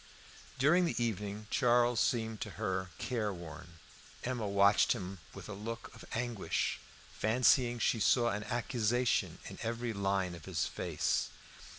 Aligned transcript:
During 0.57 0.85
the 0.85 0.97
evening 1.03 1.45
Charles 1.51 1.99
seemed 1.99 2.41
to 2.41 2.49
her 2.57 2.89
careworn. 2.97 3.73
Emma 4.23 4.47
watched 4.47 4.93
him 4.93 5.19
with 5.35 5.47
a 5.47 5.53
look 5.53 5.93
of 5.93 6.03
anguish, 6.13 6.79
fancying 7.13 7.77
she 7.77 7.99
saw 7.99 8.29
an 8.29 8.43
accusation 8.45 9.37
in 9.45 9.59
every 9.61 9.93
line 9.93 10.33
of 10.33 10.45
his 10.45 10.65
face. 10.65 11.29